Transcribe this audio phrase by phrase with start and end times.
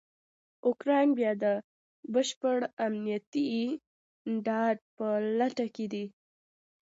[0.67, 3.49] اوکرایین بیا دبشپړامنیتي
[4.45, 6.05] ډاډ په لټه کې دی.